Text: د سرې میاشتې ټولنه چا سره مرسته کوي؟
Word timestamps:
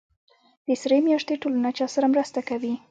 د 0.67 0.69
سرې 0.81 0.99
میاشتې 1.07 1.33
ټولنه 1.41 1.69
چا 1.77 1.85
سره 1.95 2.05
مرسته 2.13 2.39
کوي؟ 2.49 2.73